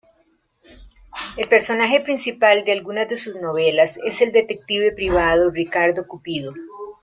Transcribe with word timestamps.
El 1.37 1.47
personaje 1.47 2.01
principal 2.01 2.65
de 2.65 2.71
algunas 2.71 3.07
de 3.07 3.19
sus 3.19 3.35
novelas 3.35 3.99
es 4.03 4.23
el 4.23 4.31
detective 4.31 4.93
privado 4.93 5.51
"Ricardo 5.51 6.07
Cupido". 6.07 6.55